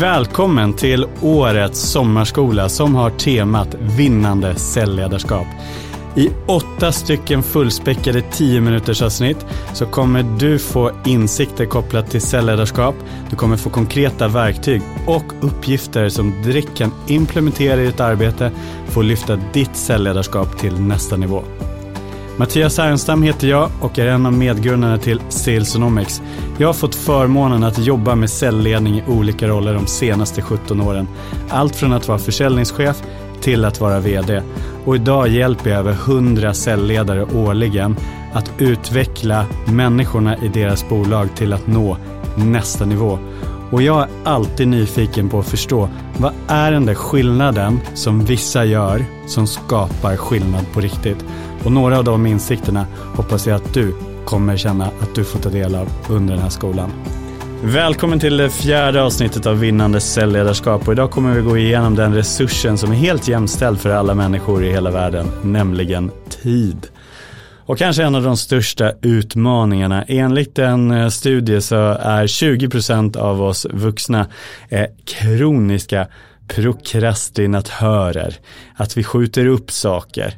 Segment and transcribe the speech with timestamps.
[0.00, 5.46] Välkommen till årets sommarskola som har temat vinnande säljledarskap.
[6.16, 12.94] I åtta stycken fullspäckade 10 minuters avsnitt så kommer du få insikter kopplat till säljledarskap.
[13.30, 18.50] Du kommer få konkreta verktyg och uppgifter som direkt kan implementera i ditt arbete
[18.86, 21.42] för att lyfta ditt säljledarskap till nästa nivå.
[22.36, 26.22] Mattias Härenstam heter jag och är en av medgrundarna till Salesonomics.
[26.58, 31.08] Jag har fått förmånen att jobba med säljledning i olika roller de senaste 17 åren.
[31.48, 33.02] Allt från att vara försäljningschef
[33.40, 34.42] till att vara VD.
[34.84, 37.96] Och idag hjälper jag över 100 säljledare årligen
[38.32, 41.96] att utveckla människorna i deras bolag till att nå
[42.36, 43.18] nästa nivå.
[43.70, 45.88] Och jag är alltid nyfiken på att förstå
[46.18, 51.24] vad är den där skillnaden som vissa gör som skapar skillnad på riktigt?
[51.64, 55.48] Och några av de insikterna hoppas jag att du kommer känna att du får ta
[55.48, 56.90] del av under den här skolan.
[57.62, 62.14] Välkommen till det fjärde avsnittet av Vinnande säljledarskap och idag kommer vi gå igenom den
[62.14, 66.10] resursen som är helt jämställd för alla människor i hela världen, nämligen
[66.42, 66.86] tid.
[67.70, 70.04] Och kanske en av de största utmaningarna.
[70.08, 74.26] Enligt en eh, studie så är 20% av oss vuxna
[74.68, 76.06] eh, kroniska
[76.48, 78.34] prokrastinatörer.
[78.74, 80.34] Att vi skjuter upp saker.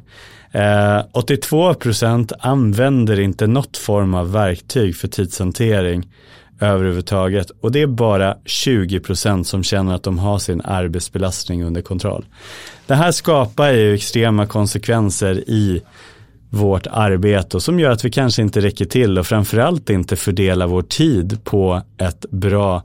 [0.53, 6.07] Eh, 82% använder inte något form av verktyg för tidshantering
[6.59, 12.25] överhuvudtaget och det är bara 20% som känner att de har sin arbetsbelastning under kontroll.
[12.87, 15.81] Det här skapar ju extrema konsekvenser i
[16.49, 20.67] vårt arbete och som gör att vi kanske inte räcker till och framförallt inte fördelar
[20.67, 22.83] vår tid på ett bra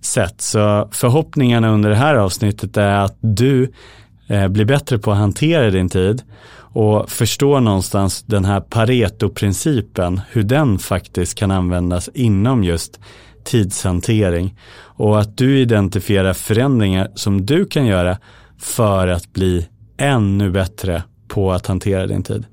[0.00, 0.40] sätt.
[0.40, 3.72] Så förhoppningarna under det här avsnittet är att du
[4.28, 6.22] eh, bättre på att hantera din tid
[6.70, 13.00] och förstå någonstans den här Pareto-principen, hur den faktiskt kan användas inom just
[13.44, 18.18] tidshantering och att du identifierar förändringar som du kan göra
[18.58, 22.44] för att bli ännu bättre på att hantera din tid.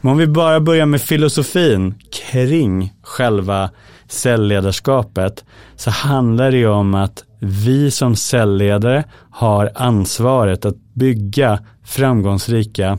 [0.00, 1.94] Men om vi bara börjar med filosofin
[2.30, 3.70] kring själva
[4.08, 5.44] säljledarskapet
[5.76, 12.98] så handlar det ju om att vi som säljledare har ansvaret att bygga framgångsrika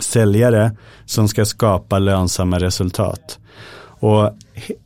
[0.00, 3.38] säljare som ska skapa lönsamma resultat.
[4.00, 4.30] Och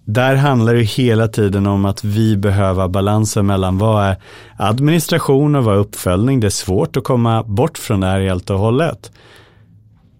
[0.04, 4.16] där handlar det hela tiden om att vi behöver balansen mellan vad är
[4.56, 6.40] administration och vad är uppföljning.
[6.40, 9.12] Det är svårt att komma bort från det här helt och hållet.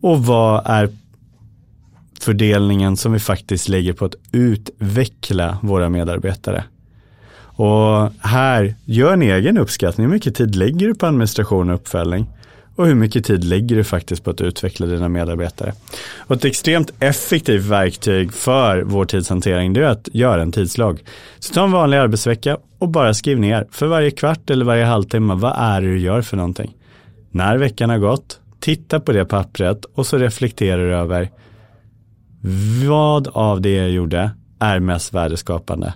[0.01, 0.89] Och vad är
[2.21, 6.65] fördelningen som vi faktiskt lägger på att utveckla våra medarbetare.
[7.55, 10.07] Och här, gör en egen uppskattning.
[10.07, 12.27] Hur mycket tid lägger du på administration och uppföljning?
[12.77, 15.73] och hur mycket tid lägger du faktiskt på att utveckla dina medarbetare.
[16.19, 21.03] Och ett extremt effektivt verktyg för vår tidshantering det är att göra en tidslag.
[21.39, 25.35] Så ta en vanlig arbetsvecka och bara skriv ner för varje kvart eller varje halvtimme
[25.35, 26.77] vad är det du gör för någonting.
[27.31, 31.31] När veckan har gått, titta på det pappret och så reflekterar du över
[32.89, 35.95] vad av det jag gjorde är mest värdeskapande.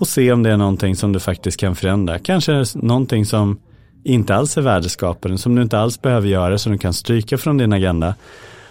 [0.00, 2.18] Och se om det är någonting som du faktiskt kan förändra.
[2.18, 3.58] Kanske någonting som
[4.04, 7.58] inte alls är värdeskapande, som du inte alls behöver göra, som du kan stryka från
[7.58, 8.14] din agenda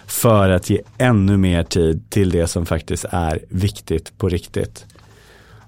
[0.06, 4.86] för att ge ännu mer tid till det som faktiskt är viktigt på riktigt.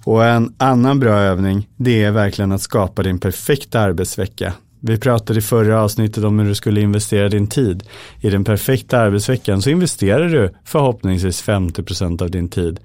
[0.04, 4.52] Och en annan bra övning, det är verkligen att skapa din perfekta arbetsvecka.
[4.80, 7.82] Vi pratade i förra avsnittet om hur du skulle investera din tid.
[8.20, 12.80] I den perfekta arbetsveckan så investerar du förhoppningsvis 50% av din tid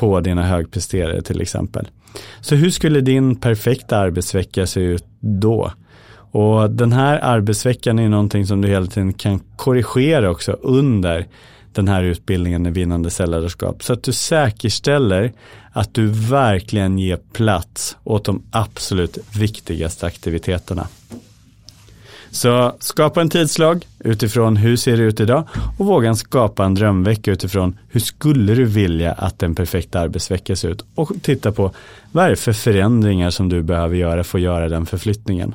[0.00, 1.88] på dina högpresterare till exempel.
[2.40, 5.72] Så hur skulle din perfekta arbetsvecka se ut då?
[6.32, 11.26] Och den här arbetsveckan är någonting som du hela tiden kan korrigera också under
[11.72, 13.82] den här utbildningen i vinnande säljledarskap.
[13.82, 15.32] Så att du säkerställer
[15.72, 20.86] att du verkligen ger plats åt de absolut viktigaste aktiviteterna.
[22.30, 25.48] Så skapa en tidslag utifrån hur ser det ut idag
[25.78, 30.68] och våga skapa en drömvecka utifrån hur skulle du vilja att en perfekt arbetsvecka ser
[30.68, 31.72] ut och titta på
[32.12, 35.54] vad är det för förändringar som du behöver göra för att göra den förflyttningen.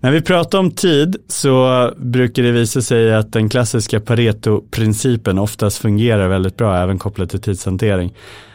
[0.00, 5.78] När vi pratar om tid så brukar det visa sig att den klassiska Pareto-principen oftast
[5.78, 8.14] fungerar väldigt bra även kopplat till tidshantering.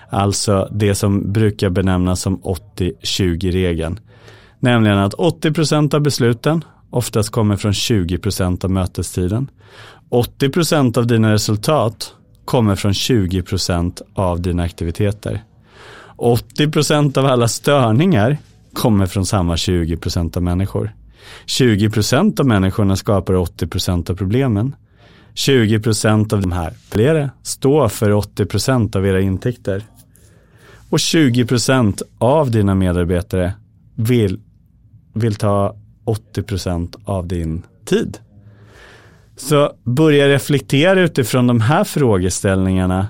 [0.10, 4.00] Alltså det som brukar benämnas som 80-20-regeln.
[4.60, 9.48] Nämligen att 80% av besluten oftast kommer från 20% av mötestiden.
[10.10, 12.14] 80% av dina resultat
[12.46, 15.44] kommer från 20% av dina aktiviteter.
[16.18, 18.38] 80% av alla störningar
[18.74, 20.96] kommer från samma 20% av människor.
[21.46, 24.76] 20% av människorna skapar 80% av problemen.
[25.34, 29.84] 20% av de här flera står för 80% av era intäkter.
[30.90, 33.54] Och 20% av dina medarbetare
[33.96, 34.40] vill
[35.14, 38.18] vill ta 80% av din tid.
[39.36, 43.08] Så börja reflektera utifrån de här frågeställningarna.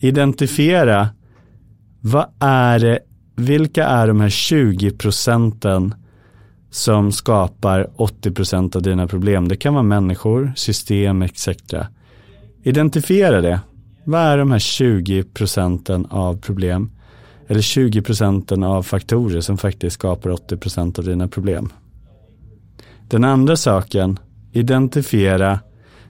[0.00, 1.08] Identifiera
[2.00, 2.98] vad är det,
[3.36, 5.94] vilka är de här 20 procenten
[6.70, 9.48] som skapar 80 procent av dina problem.
[9.48, 11.48] Det kan vara människor, system etc.
[12.62, 13.60] Identifiera det.
[14.04, 16.90] Vad är de här 20 procenten av problem?
[17.48, 21.72] Eller 20 procenten av faktorer som faktiskt skapar 80 procent av dina problem.
[23.10, 24.18] Den andra saken,
[24.52, 25.60] identifiera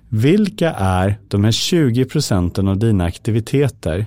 [0.08, 4.06] vilka är de här 20 procenten av dina aktiviteter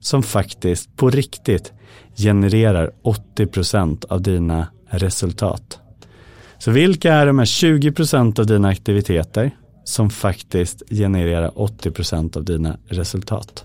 [0.00, 1.72] som faktiskt på riktigt
[2.16, 5.78] genererar 80 procent av dina resultat.
[6.58, 9.50] Så vilka är de här 20 procent av dina aktiviteter
[9.84, 13.64] som faktiskt genererar 80 procent av dina resultat?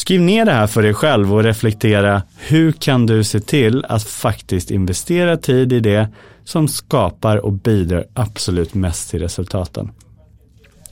[0.00, 4.02] Skriv ner det här för dig själv och reflektera hur kan du se till att
[4.02, 6.08] faktiskt investera tid i det
[6.44, 9.90] som skapar och bidrar absolut mest till resultaten.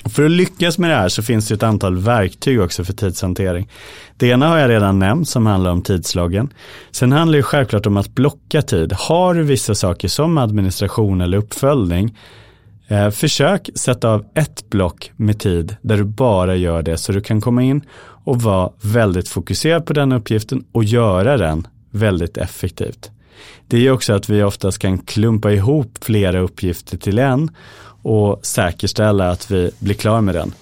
[0.04, 3.68] För att lyckas med det här så finns det ett antal verktyg också för tidshantering.
[4.16, 6.52] Det ena har jag redan nämnt som handlar om tidslagen.
[6.90, 8.92] Sen handlar det självklart om att blocka tid.
[8.92, 12.16] Har du vissa saker som administration eller uppföljning,
[12.88, 17.20] eh, försök sätta av ett block med tid där du bara gör det så du
[17.20, 17.82] kan komma in
[18.24, 23.10] och vara väldigt fokuserad på den uppgiften och göra den väldigt effektivt.
[23.66, 27.50] Det är också att vi oftast kan klumpa ihop flera uppgifter till en
[28.02, 30.52] och säkerställa att vi blir klar med den.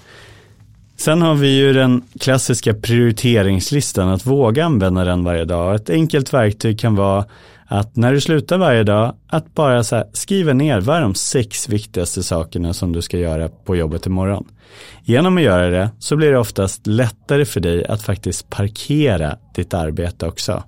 [0.97, 5.75] Sen har vi ju den klassiska prioriteringslistan, att våga använda den varje dag.
[5.75, 7.25] Ett enkelt verktyg kan vara
[7.67, 11.69] att när du slutar varje dag, att bara så skriva ner vad är de sex
[11.69, 14.49] viktigaste sakerna som du ska göra på jobbet imorgon.
[15.05, 19.75] Genom att göra det så blir det oftast lättare för dig att faktiskt parkera ditt
[19.75, 20.63] arbete också.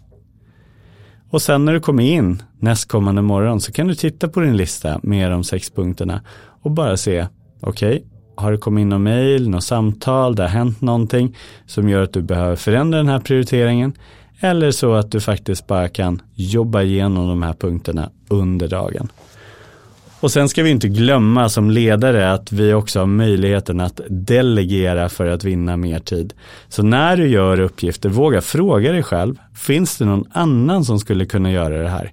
[1.31, 5.01] Och sen när du kommer in nästkommande morgon så kan du titta på din lista
[5.03, 6.23] med de sex punkterna
[6.63, 7.27] och bara se,
[7.61, 11.37] okej, okay, har det kommit in någon mejl, något samtal, det har hänt någonting
[11.67, 13.93] som gör att du behöver förändra den här prioriteringen
[14.41, 19.09] eller så att du faktiskt bara kan jobba igenom de här punkterna under dagen.
[20.21, 25.09] Och sen ska vi inte glömma som ledare att vi också har möjligheten att delegera
[25.09, 26.35] för att vinna mer tid.
[26.69, 31.27] Så när du gör uppgifter, våga fråga dig själv, finns det någon annan som skulle
[31.27, 32.13] kunna göra det här?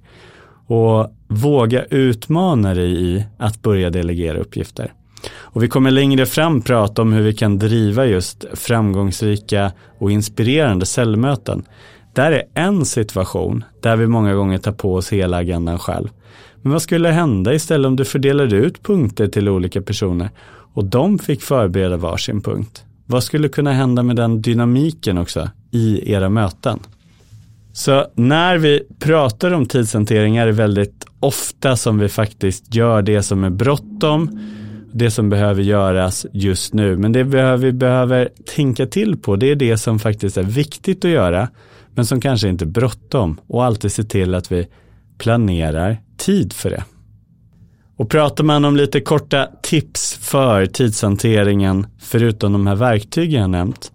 [0.67, 4.93] Och våga utmana dig i att börja delegera uppgifter.
[5.33, 10.85] Och vi kommer längre fram prata om hur vi kan driva just framgångsrika och inspirerande
[10.85, 11.63] säljmöten.
[12.13, 16.07] Där är en situation där vi många gånger tar på oss hela agendan själv.
[16.61, 20.29] Men vad skulle hända istället om du fördelade ut punkter till olika personer
[20.73, 22.83] och de fick förbereda varsin punkt?
[23.05, 26.79] Vad skulle kunna hända med den dynamiken också i era möten?
[27.73, 33.23] Så när vi pratar om tidshantering är det väldigt ofta som vi faktiskt gör det
[33.23, 34.39] som är bråttom,
[34.97, 36.97] det som behöver göras just nu.
[36.97, 37.23] Men det
[37.57, 41.47] vi behöver tänka till på, det är det som faktiskt är viktigt att göra,
[41.93, 44.67] men som kanske inte är bråttom och alltid se till att vi
[45.17, 46.83] planerar tid för det.
[47.97, 53.91] Och pratar man om lite korta tips för tidshanteringen, förutom de här verktygen jag nämnt,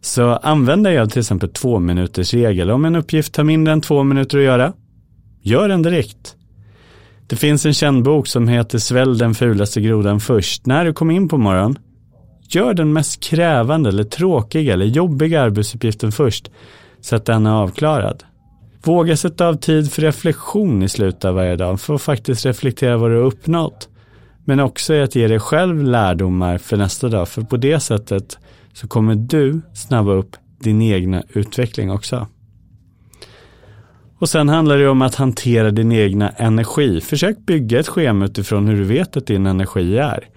[0.00, 2.70] så använder jag till exempel två minuters regel.
[2.70, 4.72] Om en uppgift tar mindre än två minuter att göra,
[5.42, 6.36] gör den direkt.
[7.26, 10.66] Det finns en känd bok som heter Svälj den fulaste grodan först.
[10.66, 11.78] När du kommer in på morgonen,
[12.48, 16.50] gör den mest krävande eller tråkiga eller jobbiga arbetsuppgiften först
[17.00, 18.24] så att den är avklarad.
[18.84, 22.96] Våga sätta av tid för reflektion i slutet av varje dag för att faktiskt reflektera
[22.96, 23.88] vad du har uppnått.
[24.44, 28.38] Men också att ge dig själv lärdomar för nästa dag för på det sättet
[28.72, 32.26] så kommer du snabba upp din egna utveckling också.
[34.24, 37.00] Och sen handlar det om att hantera din egna energi.
[37.00, 40.28] Försök bygga ett schema utifrån hur du vet att din energi är.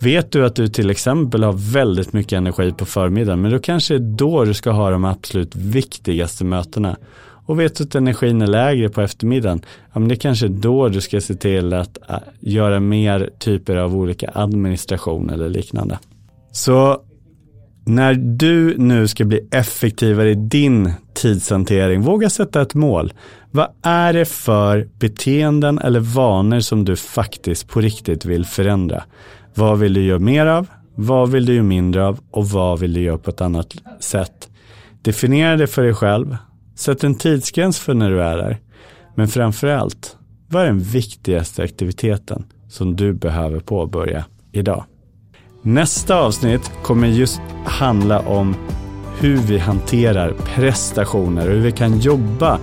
[0.00, 3.98] Vet du att du till exempel har väldigt mycket energi på förmiddagen, men då kanske
[3.98, 6.96] det är då du ska ha de absolut viktigaste mötena.
[7.46, 9.60] Och vet du att energin är lägre på eftermiddagen,
[9.92, 13.76] ja men det kanske är då du ska se till att äh, göra mer typer
[13.76, 15.98] av olika administration eller liknande.
[16.50, 17.02] Så
[17.84, 23.12] när du nu ska bli effektivare i din tidshantering, våga sätta ett mål.
[23.50, 29.04] Vad är det för beteenden eller vanor som du faktiskt på riktigt vill förändra?
[29.54, 30.66] Vad vill du göra mer av?
[30.94, 32.20] Vad vill du göra mindre av?
[32.30, 34.48] Och vad vill du göra på ett annat sätt?
[35.02, 36.36] Definiera det för dig själv.
[36.76, 38.60] Sätt en tidsgräns för när du är där.
[39.14, 40.16] Men framför allt,
[40.48, 44.84] vad är den viktigaste aktiviteten som du behöver påbörja idag?
[45.64, 48.54] Nästa avsnitt kommer just handla om
[49.18, 52.58] hur vi hanterar prestationer och hur vi kan jobba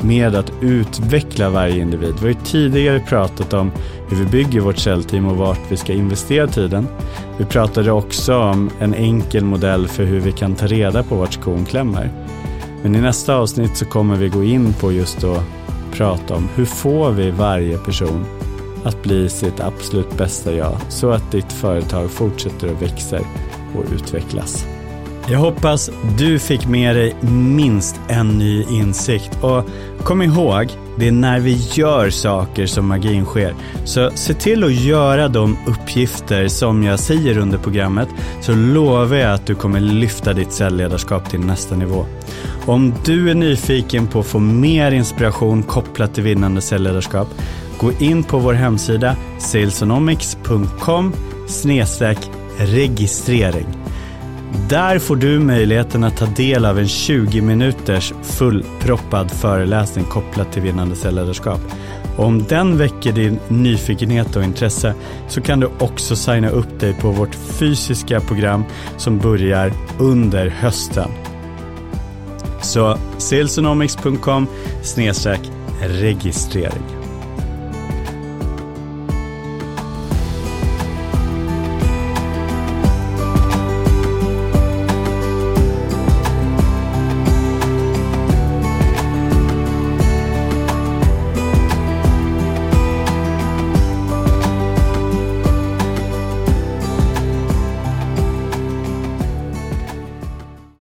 [0.00, 2.14] med att utveckla varje individ.
[2.14, 3.70] Vi har ju tidigare pratat om
[4.08, 6.86] hur vi bygger vårt säljteam och vart vi ska investera tiden.
[7.38, 11.32] Vi pratade också om en enkel modell för hur vi kan ta reda på vart
[11.32, 12.10] skon klämmer.
[12.82, 15.44] Men i nästa avsnitt så kommer vi gå in på just att
[15.92, 18.39] prata om hur får vi varje person
[18.84, 23.18] att bli sitt absolut bästa jag så att ditt företag fortsätter att växa
[23.74, 24.66] och utvecklas.
[25.28, 29.64] Jag hoppas du fick med dig minst en ny insikt och
[30.04, 33.54] kom ihåg, det är när vi gör saker som magin sker.
[33.84, 38.08] Så se till att göra de uppgifter som jag säger under programmet
[38.40, 42.06] så lovar jag att du kommer lyfta ditt säljledarskap till nästa nivå.
[42.66, 47.28] Om du är nyfiken på att få mer inspiration kopplat till vinnande säljledarskap
[47.80, 51.12] Gå in på vår hemsida salesonomics.com
[52.58, 53.66] registrering.
[54.68, 60.62] Där får du möjligheten att ta del av en 20 minuters fullproppad föreläsning kopplat till
[60.62, 61.60] vinnande säljledarskap.
[62.16, 64.94] Om den väcker din nyfikenhet och intresse
[65.28, 68.64] så kan du också signa upp dig på vårt fysiska program
[68.96, 71.10] som börjar under hösten.
[72.62, 74.46] Så salesonomics.com
[75.80, 76.99] registrering.